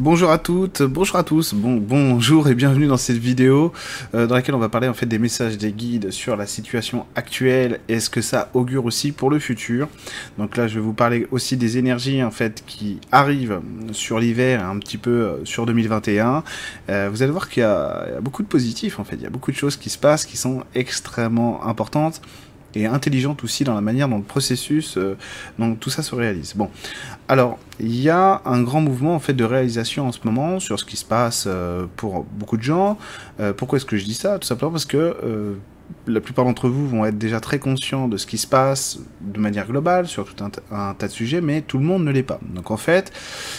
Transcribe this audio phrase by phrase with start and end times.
[0.00, 3.70] Bonjour à toutes, bonjour à tous, bon, bonjour et bienvenue dans cette vidéo
[4.14, 7.04] euh, dans laquelle on va parler en fait des messages des guides sur la situation
[7.14, 9.88] actuelle et ce que ça augure aussi pour le futur.
[10.38, 13.60] Donc là je vais vous parler aussi des énergies en fait qui arrivent
[13.92, 16.44] sur l'hiver un petit peu euh, sur 2021.
[16.88, 19.26] Euh, vous allez voir qu'il y, y, a beaucoup de positifs en fait, il y
[19.26, 22.22] a beaucoup de choses qui se passent qui sont extrêmement importantes
[22.74, 25.16] et intelligente aussi dans la manière dont le processus, euh,
[25.58, 26.54] dont tout ça se réalise.
[26.54, 26.70] Bon,
[27.28, 30.78] alors il y a un grand mouvement en fait de réalisation en ce moment sur
[30.78, 32.98] ce qui se passe euh, pour beaucoup de gens.
[33.40, 34.38] Euh, pourquoi est-ce que je dis ça?
[34.38, 35.56] Tout simplement parce que
[36.06, 39.38] la plupart d'entre vous vont être déjà très conscients de ce qui se passe de
[39.38, 42.40] manière globale sur tout un, tas de sujets, mais tout le monde ne l'est pas.
[42.54, 43.12] Donc en fait,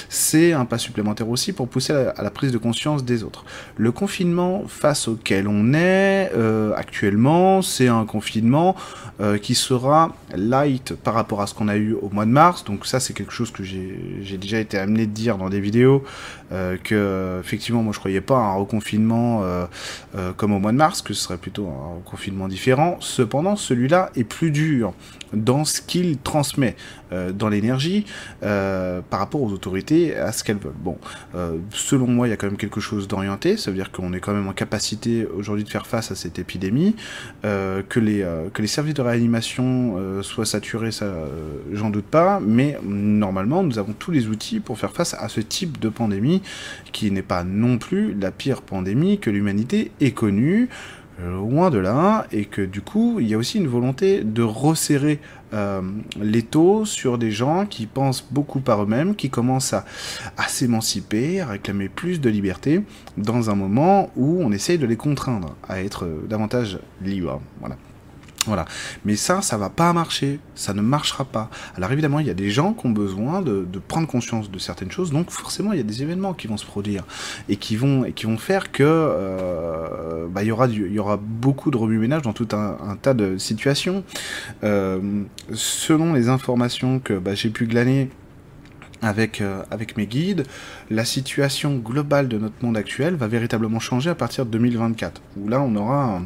[0.10, 3.46] c'est un pas supplémentaire aussi pour pousser à la, prise de conscience des autres.
[3.76, 8.76] Le confinement face auquel on est euh, actuellement, c'est un confinement
[9.20, 12.64] euh, qui sera light par rapport à ce qu'on a eu au mois de mars.
[12.64, 16.04] Donc ça, c'est quelque chose que j'ai déjà été amené de dire dans des vidéos,
[16.52, 19.44] euh, que effectivement, moi je croyais pas à un reconfinement
[20.38, 22.98] comme au mois de mars, que ce serait plutôt un reconfinement différent.
[23.00, 24.94] Cependant, celui-là est plus dur
[25.34, 26.76] dans ce qu'il transmet
[27.12, 28.06] euh, dans l'énergie
[28.44, 30.74] euh, par rapport aux autorités, à ce qu'elles veulent.
[30.78, 30.98] Bon,
[31.36, 34.14] euh, selon moi, il y a quand même quelque chose d'orienté, ça veut dire qu'on
[34.14, 36.96] est quand même en capacité aujourd'hui de faire face à cette épidémie,
[37.44, 41.14] que, les, que les services de réanimation soient saturés, ça,
[41.72, 45.42] j'en doute pas, mais normalement, nous avons tous les outils pour faire face à ce
[45.42, 46.42] type de pandémie,
[46.92, 50.70] qui n'est pas non plus la pire pandémie que l'humanité ait connue.
[51.22, 54.42] Euh, loin de là, et que du coup, il y a aussi une volonté de
[54.42, 55.20] resserrer
[55.54, 55.82] euh,
[56.20, 59.86] les taux sur des gens qui pensent beaucoup par eux-mêmes, qui commencent à,
[60.38, 62.82] à s'émanciper, à réclamer plus de liberté,
[63.18, 67.42] dans un moment où on essaye de les contraindre à être davantage libres.
[67.60, 67.76] Voilà.
[68.48, 68.66] Voilà.
[69.06, 70.40] Mais ça, ça va pas marcher.
[70.56, 71.50] Ça ne marchera pas.
[71.76, 74.92] Alors évidemment, il y a des gens qui ont besoin de, prendre conscience de certaines
[74.92, 75.12] choses.
[75.12, 77.04] Donc forcément, il y a des événements qui vont se produire
[77.50, 81.00] et qui vont et qui vont faire que euh, bah, il y aura il y
[81.00, 84.04] aura beaucoup de remue-ménage dans tout un, tas de situations.
[84.64, 85.24] Euh,
[85.54, 88.10] selon les informations que bah, j'ai pu glaner
[89.02, 90.46] avec, euh, avec mes guides,
[90.90, 95.48] la situation globale de notre monde actuel va véritablement changer à partir de 2024, où
[95.48, 96.22] là on aura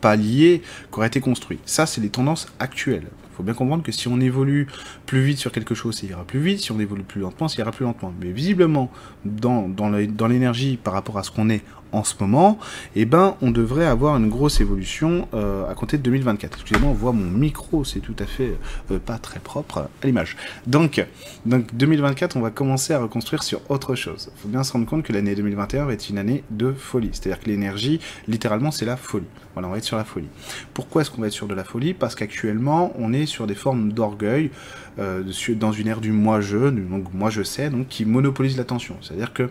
[0.00, 1.58] palier qui aurait été construit.
[1.66, 3.08] Ça, c'est les tendances actuelles.
[3.34, 4.68] Il faut bien comprendre que si on évolue
[5.06, 6.60] plus vite sur quelque chose, ça ira plus vite.
[6.60, 8.14] Si on évolue plus lentement, ça ira plus lentement.
[8.20, 8.92] Mais visiblement,
[9.24, 11.64] dans, dans l'énergie par rapport à ce qu'on est
[11.94, 12.58] en ce moment,
[12.96, 16.54] eh ben, on devrait avoir une grosse évolution euh, à compter de 2024.
[16.54, 18.56] Excusez-moi, on voit mon micro, c'est tout à fait
[18.90, 20.36] euh, pas très propre à l'image.
[20.66, 21.04] Donc,
[21.46, 24.30] donc, 2024, on va commencer à reconstruire sur autre chose.
[24.36, 27.10] Il faut bien se rendre compte que l'année 2021 va être une année de folie.
[27.12, 29.26] C'est-à-dire que l'énergie, littéralement, c'est la folie.
[29.54, 30.28] Voilà, on va être sur la folie.
[30.74, 31.94] Pourquoi est-ce qu'on va être sur de la folie?
[31.94, 34.50] Parce qu'actuellement, on est sur des formes d'orgueil,
[34.98, 35.22] euh,
[35.56, 38.96] dans une ère du moi-je, donc moi je sais, donc qui monopolise l'attention.
[39.00, 39.50] C'est-à-dire que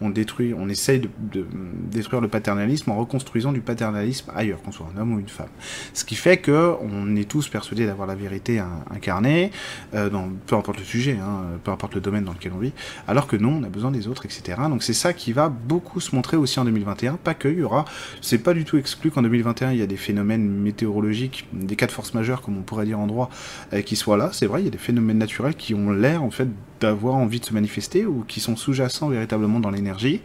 [0.00, 1.46] on détruit, on essaye de,
[1.90, 5.48] détruire le paternalisme en reconstruisant du paternalisme ailleurs, qu'on soit un homme ou une femme.
[5.94, 9.50] Ce qui fait que on est tous persuadés d'avoir la vérité incarnée,
[9.94, 10.10] euh,
[10.46, 12.72] peu importe le sujet, hein, peu importe le domaine dans lequel on vit,
[13.08, 14.60] alors que non, on a besoin des autres, etc.
[14.68, 17.62] Donc c'est ça qui va beaucoup se montrer aussi en 2021, pas que, il y
[17.62, 17.84] aura,
[18.20, 19.41] c'est pas du tout exclu qu'en 2021
[19.72, 22.98] il y a des phénomènes météorologiques, des cas de force majeure, comme on pourrait dire
[22.98, 23.30] en droit,
[23.72, 26.22] euh, qui soient là, c'est vrai, il y a des phénomènes naturels qui ont l'air
[26.22, 26.48] en fait
[26.80, 30.20] d'avoir envie de se manifester ou qui sont sous-jacents véritablement dans l'énergie.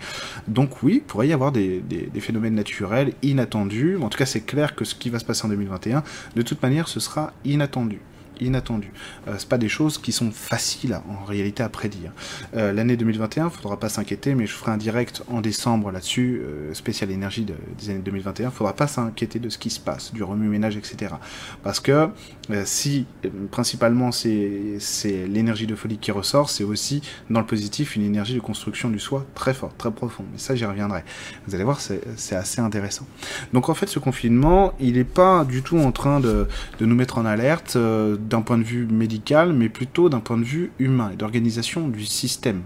[0.47, 1.83] Donc oui, il pourrait y avoir des,
[2.19, 3.97] phénomènes naturels inattendus.
[4.01, 6.03] En tout cas, c'est clair que ce qui va se passer en 2021,
[6.35, 7.99] de toute manière, ce sera inattendu
[8.41, 8.91] inattendu.
[9.27, 12.11] Euh, c'est pas des choses qui sont faciles en réalité à prédire.
[12.55, 16.73] Euh, l'année 2021, faudra pas s'inquiéter, mais je ferai un direct en décembre là-dessus, euh,
[16.73, 18.51] spécial énergie des années 2021.
[18.51, 21.15] Faudra pas s'inquiéter de ce qui se passe, du remue-ménage, etc.
[21.63, 22.09] Parce que
[22.63, 23.05] si
[23.51, 24.79] principalement c'est
[25.27, 28.99] l'énergie de folie qui ressort, c'est aussi dans le positif une énergie de construction du
[28.99, 30.27] soi très forte, très profonde.
[30.31, 31.03] Mais ça, j'y reviendrai.
[31.47, 33.05] Vous allez voir, c'est assez intéressant.
[33.53, 36.47] Donc en fait, ce confinement, il n'est pas du tout en train de,
[36.79, 37.77] de nous mettre en alerte
[38.27, 42.05] d'un point de vue médical, mais plutôt d'un point de vue humain et d'organisation du
[42.05, 42.61] système.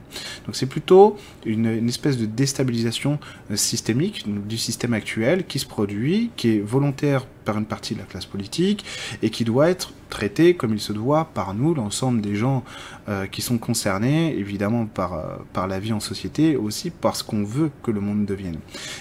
[0.45, 3.19] Donc c'est plutôt une, espèce de déstabilisation
[3.51, 7.99] euh, systémique du système actuel qui se produit, qui est volontaire par une partie de
[7.99, 8.85] la classe politique
[9.21, 12.63] et qui doit être traité comme il se doit par nous, l'ensemble des gens
[13.09, 17.43] euh, qui sont concernés, évidemment par, euh, par la vie en société, aussi parce qu'on
[17.43, 18.59] veut que le monde devienne.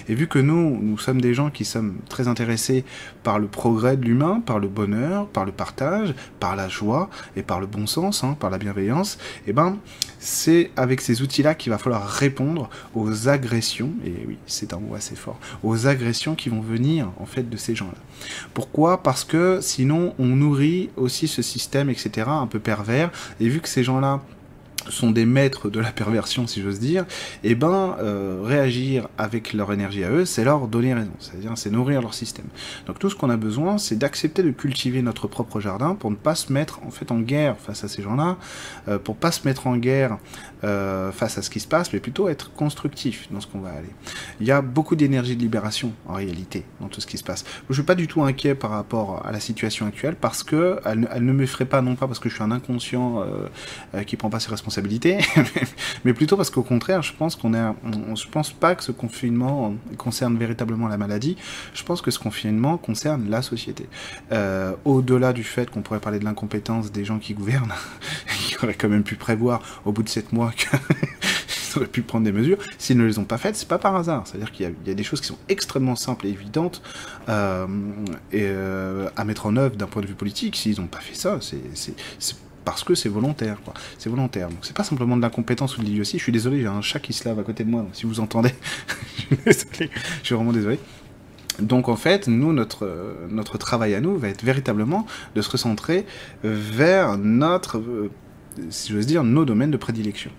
[0.09, 2.85] Et vu que nous, nous sommes des gens qui sommes très intéressés
[3.23, 7.43] par le progrès de l'humain, par le bonheur, par le partage, par la joie et
[7.43, 9.77] par le bon sens, hein, par la bienveillance, et eh ben
[10.21, 14.95] c'est avec ces outils-là qu'il va falloir répondre aux agressions, et oui, c'est un mot
[14.95, 17.99] assez fort, aux agressions qui vont venir en fait de ces gens-là.
[18.55, 19.03] Pourquoi?
[19.03, 23.11] Parce que sinon on nourrit aussi ce système, etc., un peu pervers,
[23.41, 24.21] et vu que ces gens-là
[24.88, 27.05] sont des maîtres de la perversion, si j'ose dire,
[27.44, 31.71] eh ben euh, réagir avec leur énergie à eux, c'est leur donner raison, c'est-à-dire c'est
[31.71, 32.47] nourrir leur système.
[32.87, 36.17] Donc tout ce qu'on a besoin, c'est d'accepter de cultiver notre propre jardin pour ne
[36.17, 38.38] pas se mettre en fait en guerre face à ces gens-là,
[38.88, 40.19] euh, pour pas se mettre en guerre
[40.65, 43.71] euh, face à ce qui se passe, mais plutôt être constructif dans ce qu'on va
[43.71, 43.91] aller.
[44.41, 47.45] Il y a beaucoup d'énergie de libération en réalité dans tout ce qui se passe.
[47.69, 51.25] Je suis pas du tout inquiet par rapport à la situation actuelle parce que elle,
[51.25, 53.25] ne me ferait pas non pas parce que je suis un inconscient
[54.07, 55.19] qui prend pas ses responsabilités
[56.05, 58.93] mais plutôt parce qu'au contraire, je pense qu'on est, on, je pense pas que ce
[58.93, 61.37] confinement concerne véritablement la maladie.
[61.75, 63.87] Je pense que ce confinement concerne la société.
[64.33, 67.75] Euh, au-delà du fait qu'on pourrait parler de l'incompétence des gens qui gouvernent,
[68.27, 72.25] qui auraient quand même pu prévoir au bout de sept mois qu'ils auraient pu prendre
[72.25, 72.58] des mesures.
[72.79, 74.26] S'ils ne les ont pas faites, c'est pas par hasard.
[74.26, 76.82] C'est-à-dire qu'il y, a des choses qui sont extrêmement simples et évidentes
[77.29, 77.67] euh,
[78.32, 80.56] et, euh, à mettre en œuvre d'un point de vue politique.
[80.56, 81.94] S'ils n'ont pas fait ça, c'est
[82.64, 83.58] parce que c'est volontaire.
[83.99, 84.49] C'est volontaire.
[84.49, 86.19] Donc c'est pas simplement de l'incompétence ou de l'idiotie.
[86.19, 87.87] Je suis désolé, j'ai un chat qui se lave à côté de moi.
[87.93, 88.55] Si vous entendez,
[89.46, 89.91] je suis désolé.
[90.20, 90.79] Je suis vraiment désolé.
[91.58, 96.06] Donc en fait, nous, notre, notre travail à nous va être véritablement de se recentrer
[96.43, 98.11] vers notre euh,
[98.71, 100.31] si j'ose dire, nos domaines de prédilection.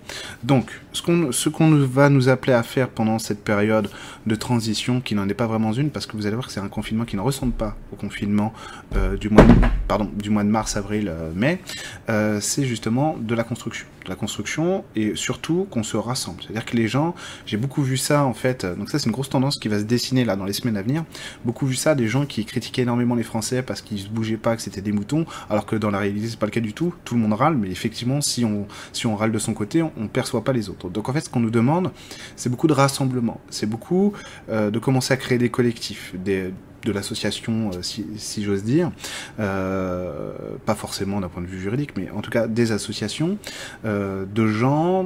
[0.44, 3.89] Donc, ce qu'on va nous appeler à faire pendant cette période
[4.25, 6.59] de transition, qui n'en est pas vraiment une, parce que vous allez voir que c'est
[6.59, 8.53] un confinement qui ne ressemble pas au confinement
[8.95, 9.53] euh, du, mois de,
[9.88, 11.62] pardon, du mois de mars, avril, euh, mai,
[12.09, 13.85] euh, c'est justement de la construction.
[14.07, 16.42] La construction et surtout qu'on se rassemble.
[16.42, 17.15] C'est-à-dire que les gens,
[17.45, 19.83] j'ai beaucoup vu ça en fait, donc ça c'est une grosse tendance qui va se
[19.83, 21.03] dessiner là dans les semaines à venir,
[21.45, 24.56] beaucoup vu ça des gens qui critiquaient énormément les Français parce qu'ils se bougeaient pas,
[24.56, 26.94] que c'était des moutons, alors que dans la réalité c'est pas le cas du tout,
[27.06, 29.92] tout le monde râle, mais effectivement si on, si on râle de son côté, on
[29.98, 30.89] ne perçoit pas les autres.
[30.89, 31.92] Donc en fait, ce qu'on nous demande,
[32.36, 34.13] c'est beaucoup de rassemblement, c'est beaucoup
[34.50, 38.91] euh, de commencer à créer des collectifs, des, de l'association, euh, si, j'ose dire,
[39.39, 40.33] euh,
[40.65, 43.37] pas forcément d'un point de vue juridique, mais en tout cas des associations
[43.83, 45.05] de gens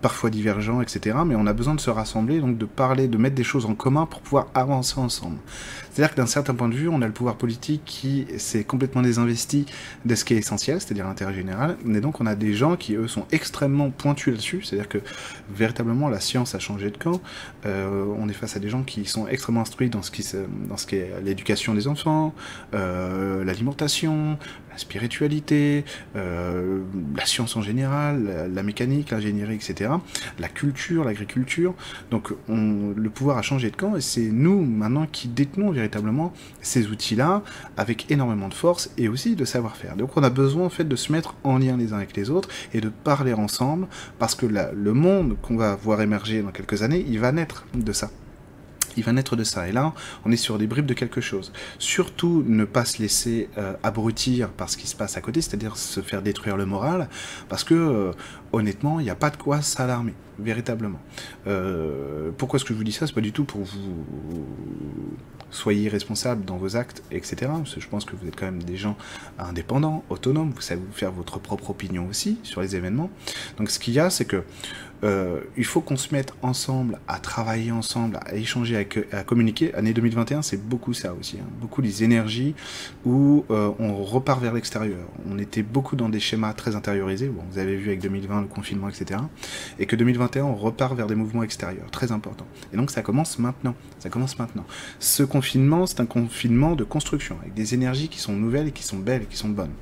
[0.00, 1.18] parfois divergents, etc.
[1.26, 3.74] Mais on a besoin de se rassembler, donc de parler, de mettre des choses en
[3.74, 5.38] commun pour pouvoir avancer ensemble.
[5.98, 9.02] C'est-à-dire que d'un certain point de vue, on a le pouvoir politique qui s'est complètement
[9.02, 9.66] désinvesti
[10.04, 12.94] de ce qui est essentiel, c'est-à-dire l'intérêt général, et donc on a des gens qui,
[12.94, 14.98] eux, sont extrêmement pointus là-dessus, c'est-à-dire que
[15.52, 17.20] véritablement la science a changé de camp,
[17.66, 20.24] euh, on est face à des gens qui sont extrêmement instruits dans ce qui,
[20.68, 22.32] dans ce qui est l'éducation des enfants,
[22.74, 24.38] euh, l'alimentation,
[24.70, 25.84] la spiritualité,
[26.14, 26.80] euh,
[27.16, 29.90] la science en général, la, mécanique, l'ingénierie, etc.,
[30.38, 31.74] la culture, l'agriculture,
[32.12, 35.87] donc on, le pouvoir a changé de camp, et c'est nous maintenant qui détenons véritablement
[35.88, 37.42] véritablement ces outils-là
[37.76, 39.96] avec énormément de force et aussi de savoir-faire.
[39.96, 42.30] Donc on a besoin en fait de se mettre en lien les uns avec les
[42.30, 43.86] autres et de parler ensemble
[44.18, 47.92] parce que le monde qu'on va voir émerger dans quelques années, il va naître de
[47.92, 48.10] ça
[48.98, 49.68] il va naître de ça.
[49.68, 51.52] Et là, on est sur des bribes de quelque chose.
[51.78, 55.76] Surtout ne pas se laisser euh, abrutir par ce qui se passe à côté, c'est-à-dire
[55.76, 57.08] se faire détruire le moral,
[57.48, 58.12] parce que euh,
[58.52, 61.00] honnêtement, il n'y a pas de quoi s'alarmer, véritablement.
[61.46, 63.06] Euh, pourquoi est-ce que je vous dis ça?
[63.06, 64.46] C'est pas du tout pour vous
[65.50, 67.50] soyez responsable dans vos actes, etc.
[67.64, 68.96] Je pense que vous êtes quand même des gens
[69.38, 73.10] indépendants, autonomes, vous savez faire votre propre opinion aussi sur les événements.
[73.56, 74.44] Donc ce qu'il y a, c'est que
[75.04, 79.74] euh, il faut qu'on se mette ensemble, à travailler ensemble, à échanger, à, communiquer.
[79.74, 81.46] Année 2021, c'est beaucoup ça aussi, hein.
[81.60, 82.54] beaucoup les énergies
[83.04, 85.06] où euh, on repart vers l'extérieur.
[85.30, 87.30] On était beaucoup dans des schémas très intériorisés.
[87.50, 89.20] Vous avez vu avec 2020 le confinement, etc.
[89.78, 92.46] Et que 2021, on repart vers des mouvements extérieurs, très importants.
[92.72, 93.74] Et donc ça commence maintenant.
[93.98, 94.64] Ça commence maintenant.
[94.98, 98.98] Ce confinement, c'est un confinement de construction avec des énergies qui sont nouvelles qui sont
[98.98, 99.72] belles qui sont bonnes.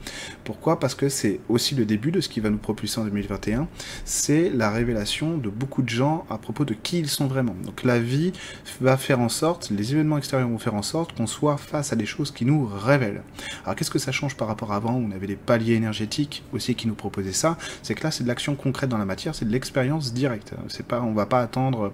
[0.45, 0.79] Pourquoi?
[0.79, 3.69] Parce que c'est aussi le début de ce qui va nous propulser en 2021.
[4.05, 7.55] C'est la révélation de beaucoup de gens à propos de qui ils sont vraiment.
[7.65, 8.33] Donc la vie
[8.81, 11.97] va faire en sorte, les événements extérieurs vont faire en sorte qu'on soit face à
[11.97, 13.23] des choses qui nous révèlent.
[13.65, 16.43] Alors qu'est-ce que ça change par rapport à avant où on avait des paliers énergétiques
[16.53, 17.57] aussi qui nous proposaient ça?
[17.83, 20.53] C'est que là c'est de l'action concrète dans la matière, c'est de l'expérience directe.
[20.69, 21.93] C'est pas, on va pas attendre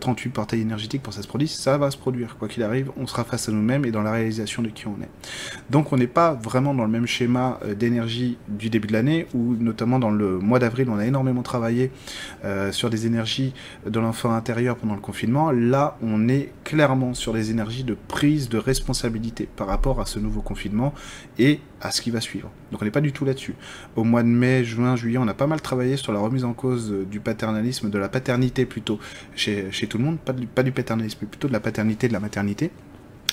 [0.00, 2.36] 38 euh, portails énergétiques pour que ça se produise, ça va se produire.
[2.38, 4.96] Quoi qu'il arrive, on sera face à nous-mêmes et dans la réalisation de qui on
[5.02, 5.10] est.
[5.70, 9.26] Donc on n'est pas vraiment dans le même schéma euh, d'énergie du début de l'année,
[9.34, 11.90] où notamment dans le mois d'avril, on a énormément travaillé
[12.44, 13.52] euh, sur des énergies
[13.86, 15.50] de l'enfant intérieur pendant le confinement.
[15.50, 20.18] Là, on est clairement sur des énergies de prise de responsabilité par rapport à ce
[20.18, 20.94] nouveau confinement
[21.38, 22.50] et à ce qui va suivre.
[22.70, 23.54] Donc on n'est pas du tout là-dessus.
[23.96, 26.52] Au mois de mai, juin, juillet, on a pas mal travaillé sur la remise en
[26.52, 28.98] cause du paternalisme, de la paternité plutôt,
[29.34, 32.08] chez, chez tout le monde, pas du, pas du paternalisme, mais plutôt de la paternité,
[32.08, 32.70] de la maternité.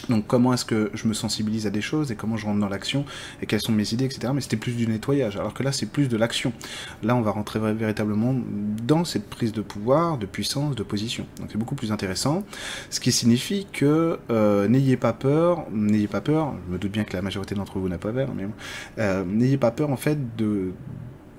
[0.09, 2.69] Donc comment est-ce que je me sensibilise à des choses et comment je rentre dans
[2.69, 3.05] l'action
[3.41, 4.31] et quelles sont mes idées, etc.
[4.33, 6.53] Mais c'était plus du nettoyage, alors que là c'est plus de l'action.
[7.03, 8.35] Là on va rentrer véritablement
[8.83, 11.25] dans cette prise de pouvoir, de puissance, de position.
[11.39, 12.43] Donc c'est beaucoup plus intéressant,
[12.89, 17.03] ce qui signifie que euh, n'ayez pas peur, n'ayez pas peur, je me doute bien
[17.03, 18.47] que la majorité d'entre vous n'a pas peur, mais
[18.99, 20.71] euh, n'ayez pas peur en fait de,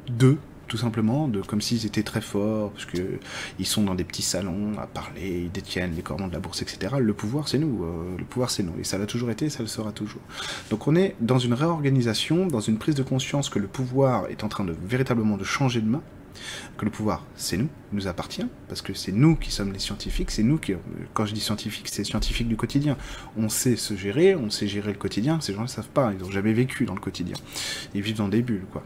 [0.08, 0.36] de
[0.68, 3.18] tout simplement, de comme s'ils étaient très forts, parce que
[3.58, 6.62] ils sont dans des petits salons à parler, ils détiennent les cordons de la bourse,
[6.62, 6.96] etc.
[7.00, 7.84] Le pouvoir, c'est nous.
[7.84, 8.74] Euh, le pouvoir, c'est nous.
[8.78, 10.22] Et ça l'a toujours été, ça le sera toujours.
[10.70, 14.44] Donc on est dans une réorganisation, dans une prise de conscience que le pouvoir est
[14.44, 16.02] en train de véritablement de changer de main,
[16.76, 20.30] que le pouvoir, c'est nous, nous appartient, parce que c'est nous qui sommes les scientifiques,
[20.30, 20.74] c'est nous qui,
[21.14, 22.96] quand je dis scientifiques, c'est scientifiques du quotidien.
[23.36, 26.22] On sait se gérer, on sait gérer le quotidien, ces gens-là ne savent pas, ils
[26.22, 27.36] n'ont jamais vécu dans le quotidien.
[27.94, 28.84] Ils vivent dans des bulles, quoi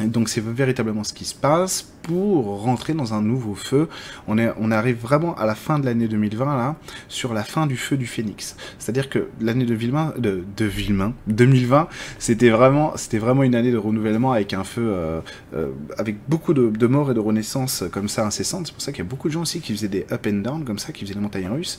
[0.00, 3.88] donc c'est véritablement ce qui se passe pour rentrer dans un nouveau feu.
[4.26, 6.76] On, arrive vraiment à la fin de l'année 2020 là,
[7.08, 8.56] sur la fin du feu du phénix.
[8.78, 13.70] C'est-à-dire que l'année de Villemain, de, de Villemain, 2020, c'était vraiment, c'était vraiment une année
[13.70, 15.20] de renouvellement avec un feu, euh,
[15.54, 18.66] euh, avec beaucoup de, morts et de renaissances comme ça incessantes.
[18.66, 20.38] C'est pour ça qu'il y a beaucoup de gens aussi qui faisaient des up and
[20.38, 21.78] down comme ça, qui faisaient les montagnes russes.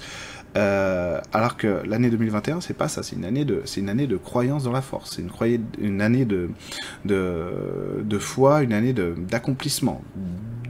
[0.55, 4.07] Euh, alors que l'année 2021, c'est pas ça, c'est une année de, c'est une année
[4.07, 6.49] de croyance dans la force, c'est une, une année de,
[7.05, 10.01] de, de foi, une année d'accomplissement,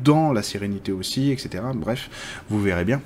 [0.04, 1.64] dans la sérénité aussi, etc.
[1.76, 2.10] Bref,
[2.50, 3.02] vous verrez bien.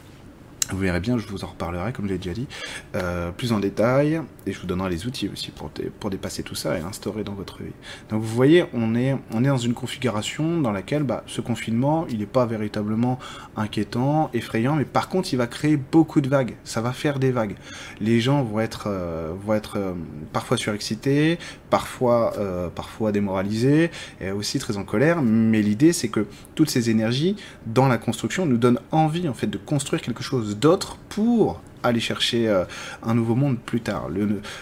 [0.70, 2.48] Vous verrez bien, je vous en reparlerai, comme j'ai déjà dit,
[2.96, 6.78] euh, plus en détail, et je vous donnerai les outils aussi pour, dépasser tout ça
[6.78, 7.72] et l'instaurer dans votre vie.
[8.10, 12.26] Donc vous voyez, on est, dans une configuration dans laquelle bah, ce confinement, il n'est
[12.26, 13.18] pas véritablement
[13.56, 16.56] inquiétant, effrayant, mais par contre, il va créer beaucoup de vagues.
[16.66, 17.56] Ça va faire des vagues.
[18.02, 19.34] Les gens vont être, euh,
[19.76, 19.94] euh,
[20.34, 22.34] parfois surexcités, parfois,
[22.76, 27.88] parfois démoralisés, et aussi très en colère, mais l'idée, c'est que toutes ces énergies, dans
[27.88, 32.48] la construction, nous donnent envie, en fait, de construire quelque chose d'autres pour aller chercher
[32.48, 32.66] euh,
[33.04, 34.10] un nouveau monde plus tard.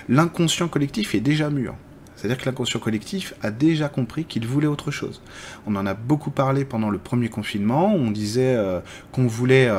[0.09, 1.75] L'inconscient collectif est déjà mûr.
[2.15, 5.21] C'est-à-dire que l'inconscient collectif a déjà compris qu'il voulait autre chose.
[5.67, 8.79] On en a beaucoup parlé pendant le premier confinement, on disait euh,
[9.11, 9.69] qu'on voulait...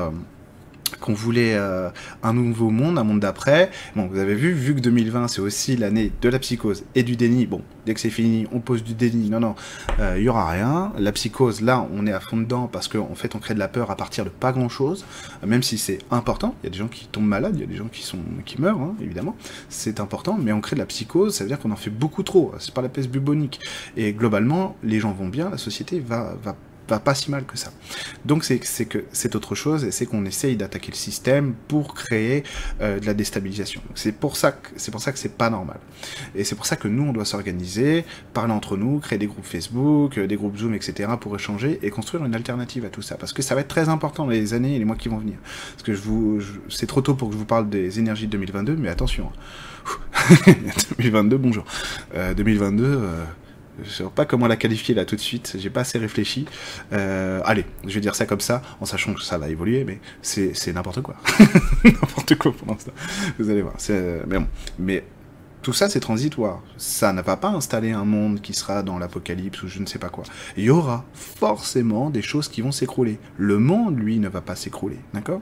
[1.00, 1.90] Qu'on voulait euh,
[2.22, 3.70] un nouveau monde, un monde d'après.
[3.94, 7.16] Bon, vous avez vu, vu que 2020 c'est aussi l'année de la psychose et du
[7.16, 9.54] déni, bon, dès que c'est fini, on pose du déni, non, non,
[9.98, 10.92] il euh, aura rien.
[10.98, 13.58] La psychose, là, on est à fond dedans parce qu'en en fait, on crée de
[13.58, 15.04] la peur à partir de pas grand-chose,
[15.46, 16.54] même si c'est important.
[16.62, 18.18] Il y a des gens qui tombent malades, il y a des gens qui, sont,
[18.44, 19.36] qui meurent, hein, évidemment,
[19.68, 22.22] c'est important, mais on crée de la psychose, ça veut dire qu'on en fait beaucoup
[22.22, 23.60] trop, c'est pas la peste bubonique.
[23.96, 26.56] Et globalement, les gens vont bien, la société va, va
[26.88, 27.72] va pas si mal que ça.
[28.24, 32.44] Donc c'est que c'est autre chose, et c'est qu'on essaye d'attaquer le système pour créer
[32.80, 33.82] euh, de la déstabilisation.
[33.94, 35.78] C'est pour ça que c'est pour ça que c'est pas normal.
[36.34, 39.44] Et c'est pour ça que nous on doit s'organiser, parler entre nous, créer des groupes
[39.44, 41.10] Facebook, euh, des groupes Zoom, etc.
[41.20, 43.16] pour échanger et construire une alternative à tout ça.
[43.16, 45.18] Parce que ça va être très important dans les années et les mois qui vont
[45.18, 45.36] venir.
[45.72, 48.32] Parce que je vous, c'est trop tôt pour que je vous parle des énergies de
[48.32, 49.30] 2022, mais attention.
[50.98, 51.64] 2022, bonjour.
[52.14, 52.84] Euh, 2022.
[52.84, 53.24] Euh,
[53.82, 56.46] je sais pas comment la qualifier là tout de suite, j'ai pas assez réfléchi.
[56.92, 60.00] Euh, allez, je vais dire ça comme ça, en sachant que ça va évoluer, mais
[60.22, 61.16] c'est n'importe quoi.
[61.84, 62.92] n'importe quoi pour l'instant.
[63.38, 63.76] Vous allez voir.
[64.26, 64.46] Mais bon,
[64.78, 65.04] mais
[65.66, 66.62] tout ça, c'est transitoire.
[66.76, 69.98] Ça ne va pas installer un monde qui sera dans l'apocalypse ou je ne sais
[69.98, 70.22] pas quoi.
[70.56, 73.18] Il y aura forcément des choses qui vont s'écrouler.
[73.36, 75.00] Le monde, lui, ne va pas s'écrouler.
[75.12, 75.40] D'accord?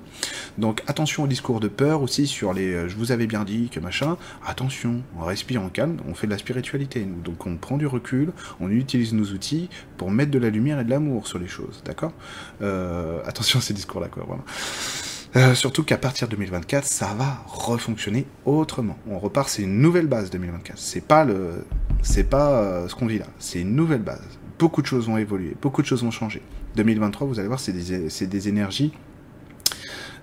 [0.57, 3.69] Donc attention au discours de peur aussi sur les euh, je vous avais bien dit
[3.69, 4.17] que machin.
[4.47, 7.07] Attention, on respire en calme, on fait de la spiritualité.
[7.23, 10.85] Donc on prend du recul, on utilise nos outils pour mettre de la lumière et
[10.85, 11.83] de l'amour sur les choses.
[11.85, 12.15] D'accord?
[12.63, 14.45] Euh, Attention à ces discours-là, quoi, vraiment.
[15.37, 18.97] Euh, surtout qu'à partir de 2024, ça va refonctionner autrement.
[19.09, 20.79] On repart, c'est une nouvelle base 2024.
[20.79, 21.65] C'est pas le,
[22.03, 23.27] c'est pas euh, ce qu'on vit là.
[23.39, 24.23] C'est une nouvelle base.
[24.59, 26.41] Beaucoup de choses vont évoluer, beaucoup de choses vont changer.
[26.77, 28.93] 2023, vous allez voir, c'est des, c'est des énergies.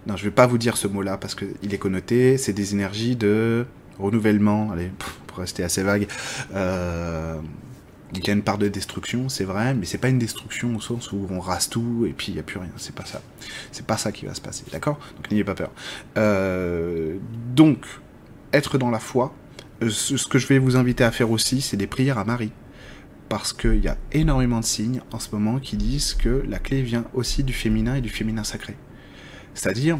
[0.07, 2.37] Non, je vais pas vous dire ce mot-là parce qu'il est connoté.
[2.37, 3.65] C'est des énergies de
[3.99, 4.71] renouvellement.
[4.71, 4.91] Allez,
[5.27, 6.07] pour rester assez vague.
[6.55, 7.39] Euh,
[8.13, 10.81] il y a une part de destruction, c'est vrai, mais c'est pas une destruction au
[10.81, 12.71] sens où on rase tout et puis il n'y a plus rien.
[12.77, 13.21] C'est pas ça.
[13.71, 14.99] C'est pas ça qui va se passer, d'accord?
[15.15, 15.71] Donc n'ayez pas peur.
[16.17, 17.17] Euh,
[17.55, 17.85] donc,
[18.53, 19.33] être dans la foi,
[19.81, 22.51] euh, ce que je vais vous inviter à faire aussi, c'est des prières à Marie.
[23.29, 26.81] Parce qu'il y a énormément de signes en ce moment qui disent que la clé
[26.81, 28.75] vient aussi du féminin et du féminin sacré.
[29.53, 29.97] C'est-à-dire,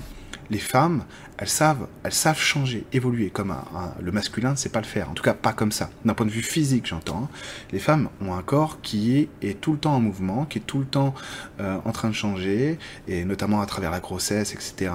[0.50, 1.06] les femmes,
[1.41, 3.31] elles savent, elles savent changer, évoluer.
[3.31, 3.55] Comme
[4.00, 5.10] le masculin ne sait pas le faire.
[5.10, 5.89] En tout cas, pas comme ça.
[6.05, 7.24] D'un point de vue physique, j'entends.
[7.24, 7.29] Hein.
[7.71, 10.77] Les femmes ont un corps qui est, tout le temps en mouvement, qui est tout
[10.77, 11.15] le temps
[11.60, 14.91] euh, en train de changer, et notamment à travers la grossesse, etc.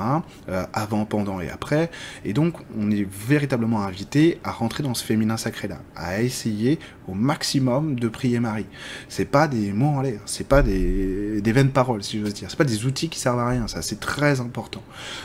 [0.49, 1.91] Euh, avant, pendant et après.
[2.25, 7.15] Et donc, on est véritablement invité à rentrer dans ce féminin sacré-là, à essayer au
[7.15, 8.67] maximum de prier Marie.
[9.09, 12.49] C'est pas des mots en l'air, c'est pas des, vaines paroles, si j'ose dire.
[12.51, 13.67] C'est pas des outils qui servent à rien.
[13.67, 14.83] Ça, c'est très important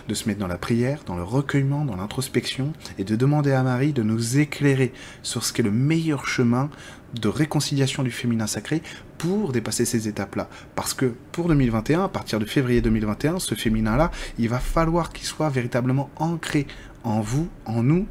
[0.07, 3.63] de se mettre dans la prière, dans le recueillement, dans l'introspection, et de demander à
[3.63, 6.69] Marie de nous éclairer sur ce qu'est le meilleur chemin
[7.13, 8.81] de réconciliation du féminin sacré
[9.17, 10.49] pour dépasser ces étapes-là.
[10.75, 15.25] Parce que pour 2021, à partir de février 2021, ce féminin-là, il va falloir qu'il
[15.25, 16.67] soit véritablement ancré
[17.03, 18.07] en vous, en nous,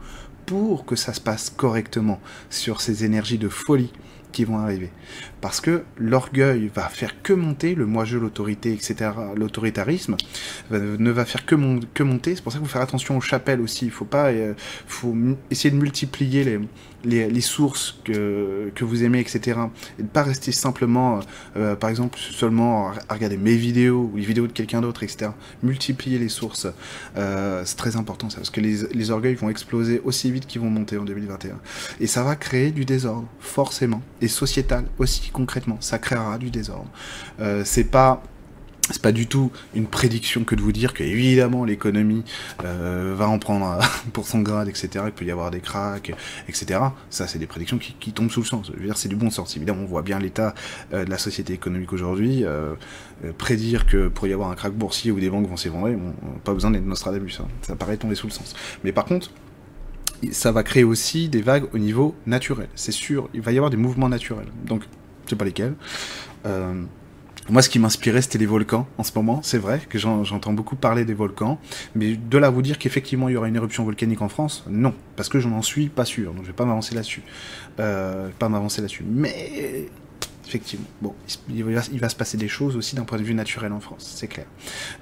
[0.47, 3.93] pour que ça se passe correctement sur ces énergies de folie
[4.31, 4.91] qui vont arriver.
[5.41, 10.17] Parce que l'orgueil va faire que monter, le moi-je, l'autorité, etc., l'autoritarisme
[10.71, 11.57] ne va faire que,
[11.95, 12.37] que monter.
[12.37, 13.87] C'est pour ça qu'il faut faire attention aux chapelles aussi.
[13.87, 14.55] Il faut pas, euh,
[14.87, 15.15] faut
[15.51, 16.45] essayer de multiplier
[17.05, 19.61] les, les, sources que, que vous aimez, etc.
[19.99, 21.21] Et de pas rester simplement,
[21.57, 25.31] euh, par exemple, seulement à regarder mes vidéos ou les vidéos de quelqu'un d'autre, etc.
[25.63, 26.67] Multiplier les sources,
[27.17, 30.61] euh, c'est très important ça, parce que les, les orgueils vont exploser aussi vite qu'ils
[30.61, 31.59] vont monter en 2021.
[32.01, 34.03] Et ça va créer du désordre, forcément.
[34.21, 35.79] Et sociétal aussi, concrètement.
[35.81, 36.91] Ça créera du désordre.
[37.41, 38.23] Euh, c'est pas
[38.93, 42.25] c'est pas du tout une prédiction que de vous dire que évidemment l'économie
[42.65, 43.79] euh, va en prendre
[44.13, 45.05] pour son grade, etc.
[45.07, 46.13] Il peut y avoir des cracks,
[46.49, 46.81] etc.
[47.09, 48.67] Ça, c'est des prédictions qui, tombent sous le sens.
[48.75, 49.57] Je veux dire, c'est du bon sens.
[49.57, 50.57] Évidemment, on voit bien l'état
[50.93, 52.45] euh, de la société économique aujourd'hui.
[53.39, 56.55] Prédire que pour y avoir un crack boursier ou des banques vont s'effondrer, bon, pas
[56.55, 57.39] besoin d'être Nostradamus.
[57.41, 57.49] Hein.
[57.63, 58.57] Ça paraît tomber sous le sens.
[58.83, 59.31] Mais par contre,
[60.33, 62.69] ça va créer aussi des vagues au niveau naturel.
[62.75, 64.49] C'est sûr, il va y avoir des mouvements naturels.
[64.65, 64.83] Donc,
[65.25, 65.75] je sais pas lesquels.
[66.47, 66.83] Euh,
[67.49, 69.41] moi, ce qui m'inspirait, c'était les volcans en ce moment.
[69.43, 71.59] C'est vrai que j'entends beaucoup parler des volcans,
[71.95, 74.95] mais de là vous dire qu'effectivement il y aura une éruption volcanique en France, non,
[75.17, 76.33] parce que je n'en suis pas sûr.
[76.33, 77.23] Donc je vais pas m'avancer là-dessus,
[77.81, 79.05] euh, pas m'avancer là-dessus.
[79.05, 79.89] Mais
[80.51, 80.87] effectivement.
[81.01, 81.15] Bon,
[81.49, 84.27] il va, se passer des choses aussi d'un point de vue naturel en France, c'est
[84.27, 84.47] clair.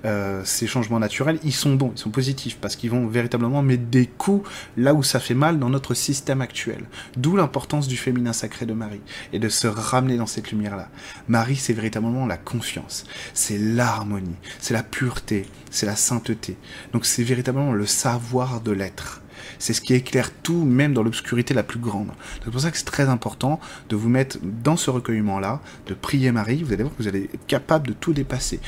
[0.04, 3.84] Euh, ces changements naturels, ils sont bons, ils sont positifs, parce qu'ils vont véritablement mettre
[3.84, 6.84] des coups là où ça fait mal dans notre système actuel.
[7.16, 9.00] D'où l'importance du féminin sacré de Marie,
[9.32, 10.90] et de se ramener dans cette lumière-là.
[11.28, 16.58] Marie, c'est véritablement la confiance, c'est l'harmonie, c'est la pureté, c'est la sainteté.
[16.92, 19.22] Donc c'est véritablement le savoir de l'être.
[19.58, 22.08] C'est ce qui éclaire tout, même dans l'obscurité la plus grande.
[22.44, 26.32] C'est pour ça que c'est très important de vous mettre dans ce recueillement-là, de prier
[26.32, 26.62] Marie.
[26.62, 28.60] Vous allez voir que vous allez être capable de tout dépasser.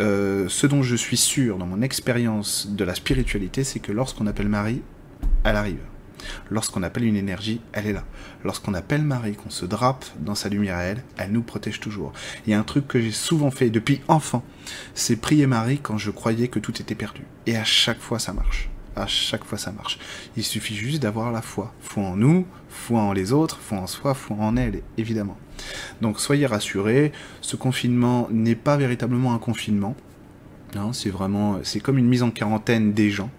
[0.00, 4.26] Euh, ce dont je suis sûr dans mon expérience de la spiritualité, c'est que lorsqu'on
[4.26, 4.82] appelle Marie,
[5.44, 5.80] elle arrive.
[6.50, 8.04] Lorsqu'on appelle une énergie, elle est là.
[8.44, 12.12] Lorsqu'on appelle Marie, qu'on se drape dans sa lumière à elle, elle nous protège toujours.
[12.46, 14.44] Il y a un truc que j'ai souvent fait depuis enfant,
[14.94, 17.22] c'est prier Marie quand je croyais que tout était perdu.
[17.46, 19.98] Et à chaque fois, ça marche à chaque fois ça marche.
[20.36, 21.72] Il suffit juste d'avoir la foi.
[21.80, 25.36] Foi en nous, foi en les autres, foi en soi, foi en elle, évidemment.
[26.00, 29.94] Donc soyez rassurés, ce confinement n'est pas véritablement un confinement.
[30.76, 33.30] Non, c'est vraiment, c'est comme une mise en quarantaine des gens,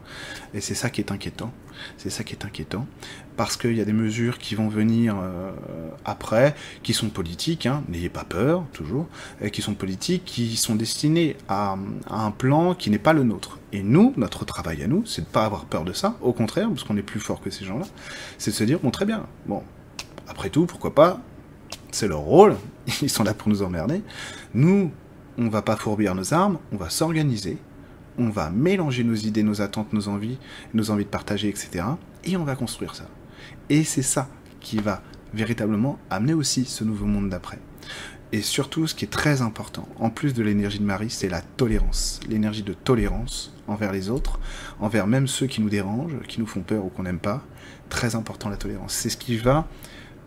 [0.55, 1.51] et c'est ça qui est inquiétant.
[1.97, 2.87] C'est ça qui est inquiétant,
[3.35, 5.51] parce qu'il y a des mesures qui vont venir euh,
[6.03, 9.05] après, qui sont politiques, hein, n'ayez pas peur, toujours,
[9.51, 11.77] qui sont politiques, qui sont destinées à,
[12.09, 13.59] à un plan qui n'est pas le nôtre.
[13.71, 16.33] Et nous, notre travail à nous, c'est de ne pas avoir peur de ça, au
[16.33, 17.85] contraire, parce qu'on est plus fort que ces gens-là,
[18.39, 19.61] c'est de se dire, bon, très bien, bon,
[20.27, 21.21] après tout, pourquoi pas,
[21.91, 22.55] c'est leur rôle,
[23.03, 24.01] ils sont là pour nous emmerder,
[24.55, 24.91] nous,
[25.37, 27.57] on va pas fourbir nos armes, on va s'organiser,
[28.17, 30.37] on va mélanger nos idées, nos attentes, nos envies,
[30.73, 31.85] nos envies de partager, etc.
[32.23, 33.05] Et on va construire ça.
[33.69, 35.01] Et c'est ça qui va
[35.33, 37.59] véritablement amener aussi ce nouveau monde d'après.
[38.33, 41.41] Et surtout, ce qui est très important, en plus de l'énergie de Marie, c'est la
[41.41, 42.19] tolérance.
[42.27, 44.39] L'énergie de tolérance envers les autres,
[44.79, 47.41] envers même ceux qui nous dérangent, qui nous font peur ou qu'on n'aime pas.
[47.89, 48.93] Très important la tolérance.
[48.93, 49.65] C'est ce qui va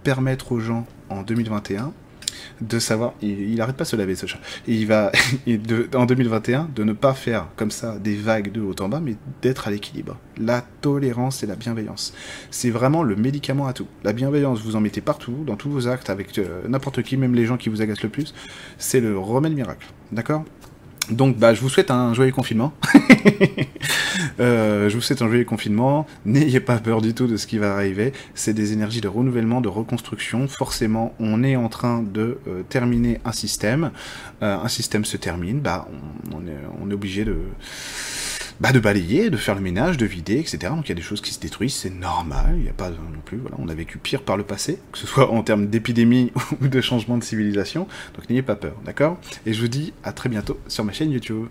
[0.03, 1.93] permettre aux gens en 2021
[2.61, 5.13] de savoir, il, arrête pas de se laver ce chat, et il va,
[5.95, 9.17] en 2021, de ne pas faire comme ça des vagues de haut en bas, mais
[9.43, 10.19] d'être à l'équilibre.
[10.39, 12.15] La tolérance et la bienveillance.
[12.51, 13.87] C'est vraiment le médicament à tout.
[14.05, 17.35] La bienveillance, vous en mettez partout, dans tous vos actes, avec euh, n'importe qui, même
[17.35, 18.35] les gens qui vous agacent le plus.
[18.79, 19.87] C'est le remède miracle.
[20.13, 20.45] D'accord?
[21.11, 22.73] Donc, bah, je vous souhaite un joyeux confinement.
[24.41, 26.07] euh, je vous souhaite un joyeux confinement.
[26.25, 28.13] N'ayez pas peur du tout de ce qui va arriver.
[28.35, 30.47] C'est des énergies de renouvellement, de reconstruction.
[30.47, 33.91] Forcément, on est en train de euh, terminer un système.
[34.43, 35.61] Euh, un système se termine.
[35.61, 35.89] Bah,
[36.33, 37.37] on, est obligé de
[38.61, 40.59] bah, de balayer, de faire le ménage, de vider, etc.
[40.75, 42.91] Donc il y a des choses qui se détruisent, c'est normal, il n'y a pas
[42.91, 45.69] non plus, voilà, on a vécu pire par le passé, que ce soit en termes
[45.69, 49.19] d'épidémie ou de changement de civilisation, donc n'ayez pas peur, d'accord?
[49.47, 51.47] Et je vous dis à très bientôt sur ma chaîne YouTube.